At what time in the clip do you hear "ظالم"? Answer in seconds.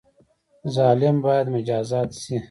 0.75-1.15